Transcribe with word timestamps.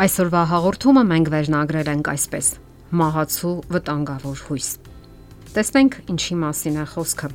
Այսօրվա 0.00 0.42
հաղորդումը 0.48 1.00
մենք 1.10 1.26
վերնագրել 1.34 1.88
ենք 1.92 2.06
այսպես. 2.08 2.46
Մահացու 3.00 3.50
վտանգավոր 3.74 4.38
հույս։ 4.46 4.68
Տեսնենք 5.52 5.98
ինչի 6.14 6.36
մասին 6.40 6.78
է 6.80 6.86
խոսքը։ 6.94 7.30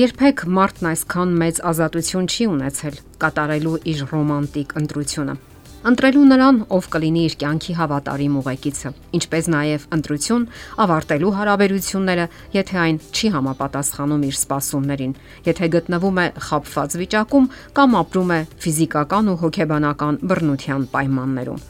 Երբեք 0.00 0.42
մարդն 0.58 0.90
այսքան 0.90 1.36
մեծ 1.44 1.62
ազատություն 1.70 2.28
չի 2.34 2.48
ունեցել 2.56 2.98
կատարելու 3.22 3.78
իր 3.94 4.04
ռոմանտիկ 4.10 4.76
ընտրությունը 4.82 5.38
ընտրելու 5.82 6.24
նրան, 6.30 6.58
ով 6.70 6.86
կլինի 6.94 7.22
իր 7.26 7.34
կյանքի 7.42 7.74
հավատարիմ 7.78 8.34
ուղեկիցը, 8.38 8.90
ինչպես 9.18 9.48
նաև 9.54 9.86
ընտրություն 9.96 10.44
ավարտելու 10.84 11.32
հարաբերությունները, 11.38 12.26
եթե 12.54 12.78
այն 12.82 13.00
չի 13.10 13.30
համապատասխանում 13.36 14.22
իր 14.28 14.36
սպասումներին, 14.38 15.16
եթե 15.48 15.68
գտնվում 15.74 16.22
է 16.22 16.26
խապված 16.46 16.96
վիճակում 17.02 17.50
կամ 17.80 17.98
ապրում 18.02 18.32
է 18.36 18.40
ֆիզիկական 18.62 19.32
ու 19.32 19.36
հոգեբանական 19.42 20.20
բռնության 20.22 20.86
պայմաններում։ 20.94 21.66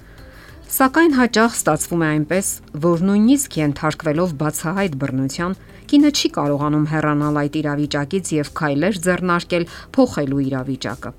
Սակայն 0.72 1.16
հաճախ 1.16 1.56
ստացվում 1.56 2.02
է 2.02 2.06
այնպես, 2.12 2.46
որ 2.84 3.02
նույնիսկ 3.08 3.58
ենթարկվելով 3.60 4.30
բացահայտ 4.40 4.94
բռնության, 5.02 5.56
կինը 5.92 6.12
չի 6.16 6.30
կարողանում 6.36 6.86
հեռանալ 6.92 7.42
այդ 7.42 7.58
իրավիճակից 7.60 8.32
եւ 8.40 8.54
քայլեր 8.62 9.02
ձեռնարկել 9.08 9.68
փոխելու 9.92 10.46
իրավիճակը 10.48 11.12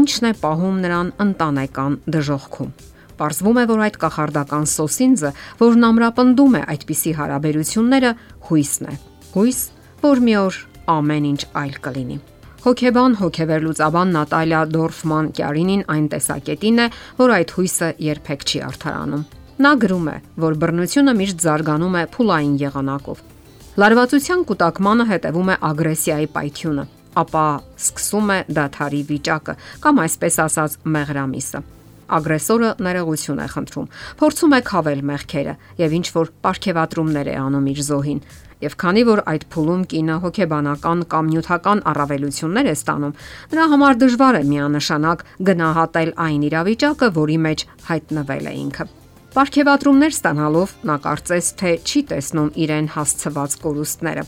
ինչն 0.00 0.28
է 0.30 0.32
պահում 0.42 0.82
նրան 0.84 1.14
ընտանեկան 1.24 1.96
դժողքում։ 2.14 2.70
Պարզվում 3.14 3.58
է, 3.62 3.64
որ 3.70 3.82
այդ 3.84 3.96
կախարդական 4.02 4.64
սոսինձը, 4.74 5.30
որն 5.60 5.88
ամրապնդում 5.88 6.54
է 6.58 6.62
այդպիսի 6.74 7.12
հարաբերությունները, 7.18 8.10
հույսն 8.48 8.88
է։ 8.90 8.94
Հույս, 9.34 9.60
որ 10.04 10.22
մի 10.24 10.34
օր 10.44 10.58
ամեն 10.94 11.28
ինչ 11.30 11.42
այլ 11.62 11.76
կլինի։ 11.84 12.18
Հոգեբան 12.64 13.14
հոգեվերլուծաբան 13.20 14.12
Նատալիա 14.16 14.60
Դորֆման 14.72 15.26
Կյարինին 15.36 15.82
այն 15.94 16.04
տեսակետին 16.14 16.78
է, 16.80 16.86
որ 17.20 17.32
այդ 17.34 17.50
հույսը 17.58 17.88
երբեք 18.08 18.44
չի 18.48 18.60
արդարանում։ 18.64 19.24
Նա 19.64 19.72
գրում 19.84 20.06
է, 20.10 20.16
որ 20.44 20.56
բռնությունը 20.64 21.14
միշտ 21.20 21.44
զարգանում 21.44 21.98
է 22.00 22.04
փուլային 22.14 22.54
եղանակով։ 22.64 23.20
Լարվածության 23.84 24.44
կൂട്ടակմանը 24.48 25.04
հետևում 25.12 25.52
է 25.54 25.56
ագրեսիայի 25.68 26.28
պայթյունը, 26.34 26.84
ապա 27.20 27.46
սկսում 27.78 28.34
է 28.34 28.38
դաթարի 28.58 29.02
վիճակը 29.10 29.54
կամ 29.84 30.02
այսպես 30.04 30.38
ասած 30.44 30.76
մեղրամիսը։ 30.96 31.62
Ագրեսորը 32.14 32.70
ներողություն 32.84 33.40
է 33.40 33.46
խնդրում, 33.54 33.86
փորձում 34.20 34.54
է 34.54 34.60
քավել 34.68 35.00
մեղքերը 35.08 35.54
եւ 35.80 35.94
ինչ 35.98 36.06
որ 36.14 36.32
ապարքեվատրումներ 36.34 37.30
է 37.32 37.36
անում 37.40 37.70
իր 37.72 37.80
զոհին։ 37.88 38.20
Եվ 38.64 38.76
քանի 38.80 39.02
որ 39.08 39.22
այդ 39.30 39.46
փուլում 39.54 39.82
կինը 39.92 40.18
հոգեբանական 40.24 41.00
կամ 41.14 41.30
նյութական 41.32 41.82
առավելություններ 41.90 42.68
է 42.70 42.74
ստանում, 42.78 43.16
նրա 43.54 43.64
համար 43.72 43.98
դժվար 44.04 44.38
է 44.40 44.44
միանշանակ 44.52 45.24
գնահատել 45.48 46.14
այն 46.28 46.46
իրավիճակը, 46.48 47.10
որի 47.18 47.38
մեջ 47.48 47.66
հայտնվել 47.88 48.48
է 48.52 48.54
ինքը։ 48.64 48.88
Պարքեվատրումներ 49.34 50.14
ստանալով 50.14 50.78
նա 50.86 50.96
կարծես 51.08 51.46
թե 51.58 51.74
չի 51.82 52.00
տեսնում 52.14 52.54
իրեն 52.64 52.88
հասցված 52.94 53.60
կորուստները 53.64 54.24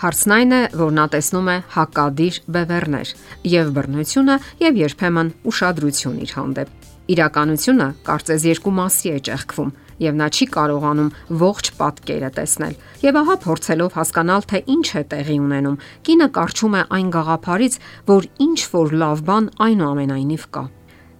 Հարցն 0.00 0.32
այն 0.32 0.52
է, 0.56 0.58
որ 0.80 0.92
նա 0.96 1.02
տեսնում 1.12 1.48
է 1.52 1.54
հակադիր 1.74 2.36
բևեռներ 2.56 3.10
եւ 3.52 3.72
բռնությունը 3.76 4.36
եւ 4.62 4.78
երբեմն 4.80 5.32
ուշադրություն 5.50 6.14
իր 6.24 6.32
հանդեպ։ 6.38 6.86
Իրականությունը 7.12 7.88
կարծես 8.06 8.46
երկու 8.48 8.72
մասի 8.78 9.12
է 9.12 9.18
ճեղքվում 9.28 9.74
եւ 10.00 10.16
նա 10.22 10.28
չի 10.32 10.46
կարողանում 10.56 11.10
ողջ 11.42 11.70
պատկերը 11.82 12.30
տեսնել։ 12.40 12.78
Եվ 13.04 13.18
ահա 13.20 13.36
փորձելով 13.44 13.98
հասկանալ, 14.00 14.48
թե 14.48 14.62
ինչ 14.72 14.88
է 14.88 15.04
տեղի 15.12 15.36
ունենում, 15.44 15.76
կինը 16.08 16.28
կարճում 16.40 16.78
է 16.80 16.82
այն 16.96 17.12
գաղափարից, 17.20 17.78
որ 18.08 18.30
ինչ 18.48 18.60
որ 18.72 18.96
լավ 19.04 19.22
բան 19.28 19.52
այնուամենայնիվ 19.68 20.48
կա 20.56 20.64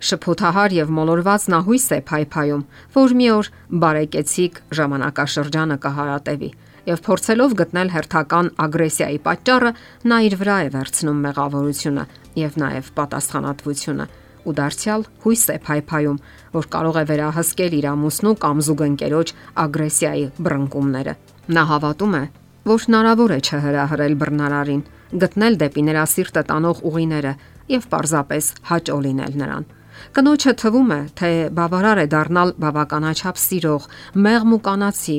շփոթահար 0.01 0.73
եւ 0.73 0.93
մոլորված 0.97 1.43
նա 1.53 1.59
հույս 1.67 1.87
է 1.93 1.97
փայփայում, 2.09 2.63
որ 2.97 3.15
մի 3.21 3.27
օր 3.37 3.49
բարեկեցիկ 3.85 4.61
ժամանակաշրջանը 4.81 5.77
կհարատեվի 5.85 6.51
եւ 6.89 7.03
փորձելով 7.07 7.55
գտնել 7.61 7.93
հերթական 7.95 8.51
ագրեսիայի 8.65 9.21
պատճառը, 9.27 9.71
նա 10.11 10.19
իր 10.29 10.35
վրա 10.41 10.57
է 10.61 10.69
վերցնում 10.77 11.23
մեղավորությունը 11.27 12.05
եւ 12.41 12.59
նաեւ 12.65 12.91
պատասխանատվությունը 13.01 14.07
ու 14.41 14.55
դարձյալ 14.57 15.03
հույս 15.25 15.43
է 15.53 15.57
փայփայում, 15.67 16.21
որ 16.57 16.69
կարող 16.75 16.97
է 17.01 17.05
վերահսկել 17.11 17.75
իր 17.81 17.87
ամուսնու 17.91 18.37
կամ 18.45 18.63
զուգընկերոջ 18.67 19.33
ագրեսիայի 19.65 20.25
բռնկումները։ 20.41 21.15
Նա 21.51 21.65
հավատում 21.71 22.15
է, 22.21 22.23
որ 22.71 22.81
հնարավոր 22.87 23.35
է 23.37 23.39
չհրահրել 23.41 24.15
բռնարարին, 24.21 24.83
գտնել 25.21 25.61
դեպի 25.61 25.83
նրա 25.91 26.05
սիրտը 26.15 26.43
տանող 26.51 26.83
ուղիները 26.91 27.35
եւ 27.71 27.87
պարզապես 27.93 28.51
հաճո 28.71 28.97
լինել 29.07 29.39
նրան։ 29.41 29.69
Կնոջը 30.17 30.53
թվում 30.61 30.91
է, 30.95 31.01
թե 31.19 31.31
բավարար 31.57 31.99
է 32.01 32.07
դառնալ 32.15 32.53
բավականաչափ 32.63 33.41
սիրող, 33.41 33.89
մեղմ 34.27 34.55
ու 34.57 34.61
կանացի, 34.67 35.17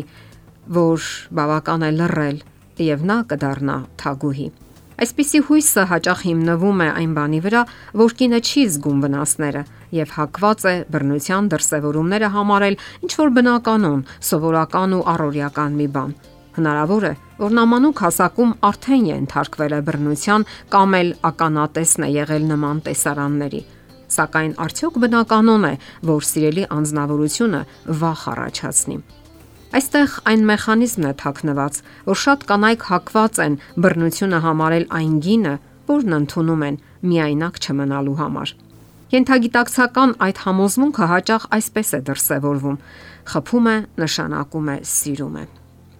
որ 0.67 1.05
բավական 1.37 1.87
է 1.87 1.91
լռել 1.97 2.41
եւ 2.81 3.05
նա 3.05 3.17
կդառնա 3.31 3.77
թագուհի։ 4.01 4.47
Այսպիսի 5.01 5.39
հույսը 5.47 5.83
հաճախ 5.89 6.19
հիմնվում 6.27 6.81
է 6.85 6.87
այն 7.01 7.13
բանի 7.17 7.39
վրա, 7.41 7.61
որ 8.01 8.11
կինը 8.19 8.39
չի 8.45 8.65
զգում 8.73 8.99
վնասները 9.01 9.63
եւ 9.97 10.11
հակված 10.17 10.65
է 10.71 10.73
բռնության 10.93 11.47
դրսևորումները 11.53 12.29
համարել 12.35 12.77
ինչ 13.07 13.11
որ 13.21 13.31
բնականon, 13.37 14.03
սովորական 14.29 14.93
ու 14.97 15.05
առօրյական 15.13 15.79
մի 15.81 15.87
բան։ 15.95 16.13
Հնարավոր 16.51 17.07
է, 17.07 17.13
որ 17.41 17.55
նամանուկ 17.57 18.03
հասակում 18.05 18.51
արդեն 18.69 19.05
ենթարկվել 19.09 19.73
է 19.77 19.81
բռնության 19.87 20.45
կամ 20.75 20.97
էլ 21.01 21.09
ականատեսն 21.31 22.05
է 22.05 22.09
եղել 22.11 22.45
նման 22.51 22.83
տեսարանների։ 22.85 23.61
Սակայն 24.11 24.53
արդյոք 24.67 25.01
բնականon 25.01 25.65
է, 25.71 25.73
որ 26.11 26.29
սիրելի 26.29 26.67
անznավորությունը 26.77 27.65
վախ 28.03 28.27
առաջացնի։ 28.35 28.99
Այստեղ 29.71 30.15
այն 30.27 30.41
մեխանիզմն 30.49 31.05
է 31.07 31.11
թաքնված, 31.21 31.77
որ 32.03 32.17
շատ 32.21 32.41
կանայք 32.49 32.81
հակված 32.89 33.37
են 33.39 33.53
բռնությունը 33.83 34.39
համարել 34.43 34.85
այն 34.97 35.13
գինը, 35.23 35.53
որն 35.91 36.15
ընդունում 36.17 36.65
են 36.67 36.79
միայնակ 37.07 37.59
չմնալու 37.61 38.15
համար։ 38.19 38.51
Ենթագիտակցական 39.15 40.11
այդ 40.27 40.41
համոզմունքը 40.43 41.07
հաճախ 41.11 41.45
այսպես 41.55 41.93
է 41.95 41.99
դրսևորվում. 42.11 42.77
խփում 43.31 43.67
է, 43.71 43.77
նշանակում 44.01 44.67
է, 44.75 44.75
սիրում 44.91 45.35
է։ 45.39 45.45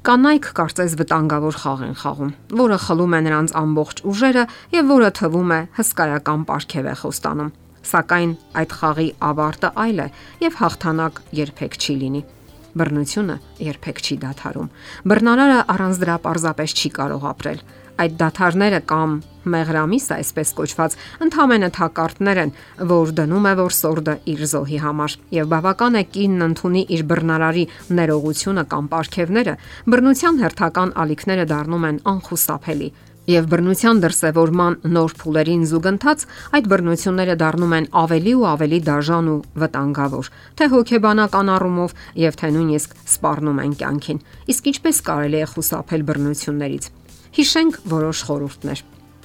Կանայք 0.02 0.46
կարծես 0.58 0.94
վտանգավոր 1.00 1.56
խաղ 1.62 1.82
են 1.88 1.96
խաղում, 2.02 2.32
որը 2.60 2.78
խլում 2.86 3.16
է 3.16 3.20
նրանց 3.28 3.56
ամբողջ 3.62 4.04
ուժերը 4.12 4.46
եւ 4.76 4.86
որը 4.92 5.10
թվում 5.22 5.52
է 5.56 5.62
հսկայական 5.80 6.46
պարգև 6.52 6.92
է 6.92 6.96
խոստանում։ 7.06 7.56
Սակայն 7.92 8.32
այդ 8.62 8.78
խաղի 8.82 9.10
ավարտը 9.32 9.74
այլ 9.86 9.98
է 10.02 10.12
եւ 10.50 10.62
հաղթանակ 10.66 11.26
երբեք 11.40 11.82
չի 11.82 11.96
լինի 12.02 12.24
բռնությունը 12.78 13.36
երբեք 13.66 14.02
չի 14.02 14.16
դադարում։ 14.22 14.72
Բռնարարը 15.12 15.60
առանց 15.76 16.02
դրա 16.02 16.16
պարզապես 16.26 16.76
չի 16.78 16.90
կարող 16.98 17.28
ապրել։ 17.32 17.62
Այդ 18.02 18.14
դաթարները 18.22 18.80
կամ 18.90 19.12
մեղրամիսը, 19.52 20.16
այսպես 20.22 20.52
կոչված, 20.58 20.96
ընդհանրը 21.26 21.70
թակարդներ 21.76 22.42
են, 22.42 22.54
որ 22.92 23.14
դնում 23.20 23.48
է 23.52 23.54
որ 23.62 23.76
սորդը 23.78 24.16
իր 24.32 24.42
զոհի 24.52 24.80
համար։ 24.86 25.16
Եվ 25.38 25.52
բավական 25.52 26.00
է 26.02 26.04
կինն 26.16 26.46
ընդունի 26.48 26.84
իր 26.98 27.06
բռնարարի 27.12 27.66
ներողությունը 28.00 28.66
կամ 28.72 28.90
ապարքևները, 28.92 29.56
բռնության 29.92 30.42
հերթական 30.46 30.94
ալիքները 31.04 31.48
դառնում 31.52 31.88
են 31.92 32.04
անխուսափելի 32.16 32.90
եւ 33.32 33.48
բռնության 33.52 34.02
դրսեւորման 34.04 34.78
նոր 34.96 35.16
փուլերին 35.22 35.64
զուգընթաց 35.72 36.26
այդ 36.58 36.70
բռնությունները 36.72 37.36
դառնում 37.42 37.76
են 37.78 37.90
ավելի 38.02 38.34
ու 38.38 38.48
ավելի 38.52 38.80
դաժան 38.92 39.32
ու 39.32 39.40
վտանգավոր, 39.64 40.32
թե 40.58 40.70
հոգեբանական 40.76 41.52
առումով 41.56 41.98
եւ 42.22 42.40
թե 42.42 42.54
նույնիսկ 42.56 42.96
սպառնում 43.16 43.62
են 43.66 43.76
կյանքին։ 43.82 44.24
Իսկ 44.52 44.72
ինչպես 44.72 45.04
կարելի 45.12 45.42
է 45.42 45.52
խուսափել 45.52 46.08
բռնություններից։ 46.12 46.90
Հիշենք 47.42 47.78
որոշ 47.92 48.26
խորհուրդներ 48.28 48.80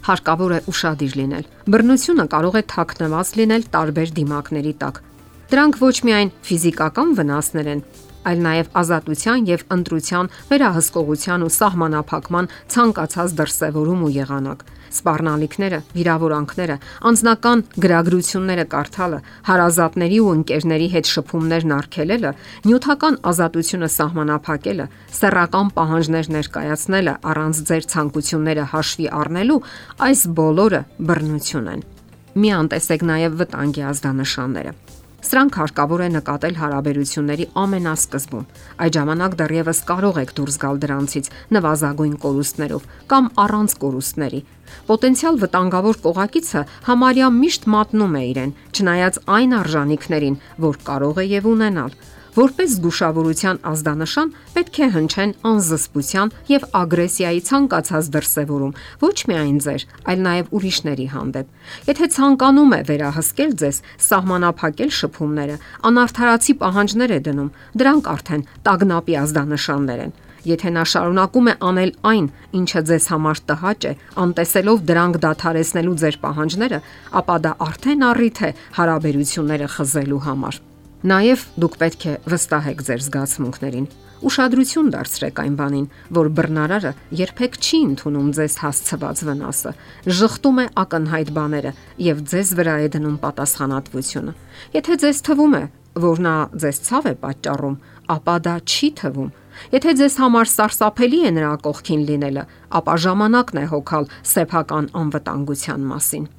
հարկավոր 0.07 0.53
է 0.55 0.59
ուրախadir 0.71 1.15
լինել։ 1.19 1.47
Բռնությունը 1.75 2.27
կարող 2.31 2.59
է 2.61 2.63
թաքնված 2.71 3.31
լինել 3.41 3.65
տարբեր 3.75 4.13
դիմակների 4.19 4.75
տակ։ 4.83 5.01
Դրանք 5.47 5.77
ոչ 5.79 5.97
միայն 6.03 6.31
ֆիզիկական 6.43 7.13
վնասներ 7.15 7.69
են, 7.71 7.81
այլ 8.27 8.41
նաև 8.43 8.71
ազատության 8.81 9.45
եւ 9.47 9.61
ընտրության, 9.77 10.31
վերահսկողության 10.51 11.45
ու 11.47 11.51
սահմանափակման 11.57 12.49
ցանկացած 12.75 13.35
դրսևորում 13.39 14.03
ու 14.07 14.11
եղանակ։ 14.17 14.65
Սպառնալիքները, 14.97 15.79
վիրավորանքները, 15.95 16.77
անznական 17.11 17.63
գրագրությունները 17.85 18.65
կարդալը, 18.75 19.23
հարազատների 19.47 20.19
ու 20.27 20.35
ընկերների 20.35 20.89
հետ 20.97 21.11
շփումներն 21.15 21.77
արգելելը, 21.79 22.35
նյութական 22.67 23.21
ազատությունը 23.31 23.91
սահմանափակելը, 23.97 24.89
սեռական 25.21 25.73
պահանջներ 25.79 26.31
ներկայացնելը 26.41 27.17
առանց 27.31 27.63
ձեր 27.71 27.91
ցանկությունները 27.95 28.69
հաշվի 28.75 29.09
առնելու, 29.23 29.63
այս 30.11 30.21
բոլորը 30.43 30.85
բռնություն 31.07 31.73
են։ 31.77 31.89
Մի 32.37 32.55
անտեսեք 32.67 33.11
նաև 33.15 33.43
վտանգի 33.43 33.91
ազդանշանները 33.95 34.79
Սրանք 35.27 35.57
հարկավոր 35.59 36.03
է 36.05 36.07
նկատել 36.15 36.59
հարաբերությունների 36.61 37.47
ամենասկզբում։ 37.63 38.45
Այդ 38.85 38.97
ժամանակ 38.97 39.33
դեռևս 39.41 39.81
կարող 39.89 40.21
եք 40.23 40.35
դուրս 40.39 40.59
գալ 40.63 40.79
դրանցից 40.85 41.31
նվազագույն 41.57 42.13
կորուստներով 42.25 42.87
կամ 43.11 43.31
առանց 43.45 43.75
կորուստների։ 43.83 44.41
Պոտենցիալ 44.87 45.41
վտանգավոր 45.43 45.99
կողակիցը 46.07 46.63
համարյա 46.87 47.31
միշտ 47.43 47.67
մատնում 47.75 48.15
է 48.21 48.23
իրեն, 48.31 48.55
չնայած 48.77 49.19
այն 49.39 49.57
արժանինքներին, 49.63 50.39
որ 50.67 50.79
կարող 50.87 51.21
է 51.23 51.27
եւ 51.33 51.51
ունենալ։ 51.57 51.99
Որպես 52.37 52.73
զգուշավորության 52.77 53.59
ազդանշան 53.65 54.31
պետք 54.53 54.79
է 54.85 54.87
հնչեն 54.93 55.31
անզսպության 55.51 56.33
եւ 56.51 56.67
ագրեսիայի 56.81 57.41
ցանկացած 57.49 58.11
դրսեւորում, 58.17 58.75
ոչ 59.01 59.17
միայն 59.31 59.57
ձեր, 59.65 59.87
այլ 60.13 60.21
նաեւ 60.27 60.51
ուրիշների 60.59 61.07
հանդեպ։ 61.15 61.89
Եթե 61.89 62.09
ցանկանում 62.17 62.77
է 62.77 62.81
վերահսկել 62.93 63.57
ձեզ, 63.65 63.81
սահմանափակել 64.09 64.93
շփումները, 65.01 65.57
անարթարացի 65.89 66.57
պահանջներ 66.61 67.17
է 67.17 67.21
դնում, 67.25 67.51
դրանք 67.81 68.13
արդեն 68.13 68.47
տագնապի 68.69 69.19
ազդանշաններ 69.25 70.05
են։ 70.05 70.15
Եթե 70.47 70.71
նա 70.77 70.85
շարունակում 70.93 71.49
է 71.51 71.55
անել 71.73 71.93
այն, 72.13 72.27
ինչը 72.61 72.81
ձեզ 72.93 73.07
համար 73.17 73.41
տհաճ 73.49 73.89
է, 73.89 73.93
անտեսելով 74.27 74.85
դրանք 74.93 75.19
դադարեցնելու 75.25 75.97
ձեր 76.05 76.21
պահանջները, 76.23 76.81
ապա 77.19 77.37
դա 77.49 77.57
արդեն 77.67 78.09
առիթ 78.13 78.41
է 78.47 78.55
հարաբերությունները 78.79 79.75
խզելու 79.75 80.25
համար։ 80.31 80.65
Նաև 81.07 81.43
դուք 81.63 81.75
պետք 81.79 82.05
է 82.11 82.13
վստահեք 82.27 82.81
ձեր 82.83 83.03
զգացմունքներին։ 83.05 83.85
Ուշադրություն 84.27 84.89
դարձրեք 84.91 85.37
այն 85.43 85.59
բանին, 85.61 85.85
որ 86.17 86.31
բռնարարը 86.35 86.91
երբեք 87.21 87.59
չի 87.63 87.79
ընդունում 87.87 88.33
ձեզ 88.39 88.57
հասցված 88.63 89.23
վնասը, 89.29 89.73
ժխտում 90.19 90.59
է 90.59 90.67
ակնհայտ 90.83 91.31
բաները 91.37 91.73
եւ 92.09 92.25
ձեզ 92.33 92.53
վրա 92.59 92.75
է 92.83 92.91
դնում 92.97 93.17
պատասխանատվությունը։ 93.23 94.35
Եթե 94.75 94.99
ձեզ 95.07 95.23
թվում 95.31 95.55
է, 95.55 95.65
որ 96.07 96.23
նա 96.27 96.37
ձեզ 96.67 96.83
ցավ 96.91 97.07
է 97.07 97.15
պատճառում, 97.23 97.81
ապա 98.17 98.37
դա 98.51 98.57
չի 98.67 98.89
թվում։ 98.99 99.33
Եթե 99.79 99.97
ձեզ 100.03 100.21
համար 100.27 100.55
սարսափելի 100.57 101.21
է 101.23 101.35
նրա 101.39 101.53
կողքին 101.71 102.07
լինելը, 102.11 102.49
ապա 102.83 102.95
ժամանակն 103.07 103.63
է 103.63 103.67
հոգալ 103.71 104.11
սեփական 104.35 104.91
անվտանգության 105.07 105.91
մասին։ 105.93 106.31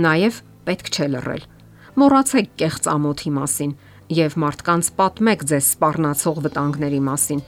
Նաև 0.00 0.46
պետք 0.64 0.96
չէ 0.96 1.12
լռել 1.12 1.50
մոռացեք 1.92 2.52
կեղծ 2.60 2.86
ամոթի 2.88 3.30
մասին 3.36 3.72
եւ 4.12 4.34
մարդկանց 4.42 4.88
պատմեք 4.96 5.42
ձեզ 5.50 5.66
սпарնացող 5.72 6.38
վտանգների 6.46 7.00
մասին։ 7.08 7.40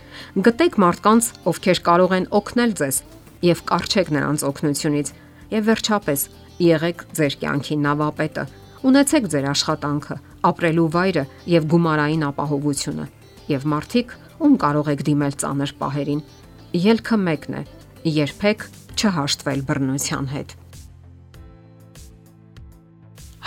Գտեք 0.45 0.77
մարդկանց, 0.85 1.29
ովքեր 1.51 1.81
կարող 1.89 2.15
են 2.19 2.27
օգնել 2.39 2.75
ձեզ 2.81 2.99
եւ 3.45 3.63
կարճեք 3.71 4.13
նրանց 4.17 4.45
օգնությունից 4.49 5.13
եւ 5.55 5.67
վերջապես 5.69 6.27
եղեք 6.65 7.05
ձեր 7.19 7.37
կյանքի 7.45 7.77
նավապետը։ 7.85 8.45
Ունեցեք 8.85 9.29
ձեր 9.33 9.47
աշխատանքը, 9.55 10.17
ապրելու 10.45 10.89
վայրը 10.95 11.25
եւ 11.55 11.69
գումարային 11.73 12.27
ապահովությունը 12.29 13.07
եւ 13.49 13.65
մարդիկ, 13.75 14.15
ում 14.45 14.55
կարող 14.65 14.91
եք 14.93 15.05
դիմել 15.09 15.35
ծանր 15.41 15.73
պահերին։ 15.81 16.21
Ելքը 16.85 17.19
մեկն 17.25 17.57
է՝ 17.61 17.63
երբեք 18.15 18.69
չհաշտվել 18.95 19.65
բռնության 19.69 20.29
հետ։ 20.35 20.55